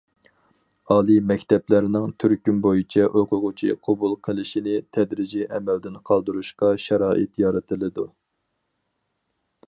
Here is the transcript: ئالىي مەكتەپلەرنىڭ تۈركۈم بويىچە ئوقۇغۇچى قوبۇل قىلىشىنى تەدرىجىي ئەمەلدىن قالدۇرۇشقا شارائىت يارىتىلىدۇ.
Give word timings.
ئالىي 0.93 1.19
مەكتەپلەرنىڭ 1.31 2.13
تۈركۈم 2.21 2.61
بويىچە 2.65 3.03
ئوقۇغۇچى 3.19 3.69
قوبۇل 3.87 4.15
قىلىشىنى 4.27 4.73
تەدرىجىي 4.97 5.45
ئەمەلدىن 5.59 5.99
قالدۇرۇشقا 6.11 6.71
شارائىت 6.85 7.39
يارىتىلىدۇ. 7.43 8.07